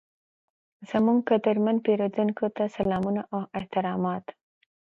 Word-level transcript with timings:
زموږ 0.89 1.17
قدرمن 1.29 1.75
پیرودونکي 1.85 2.47
ته 2.55 2.63
سلامونه 2.77 3.21
او 3.33 3.41
احترامات، 3.59 4.25